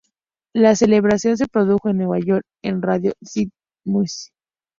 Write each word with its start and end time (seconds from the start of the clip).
La 0.55 0.75
celebración 0.75 1.37
se 1.37 1.45
produjo 1.47 1.89
en 1.89 1.97
New 1.99 2.11
York 2.15 2.43
en 2.63 2.77
el 2.77 2.81
Radio 2.81 3.11
City 3.23 3.53
Music 3.85 4.33
Hall. 4.33 4.33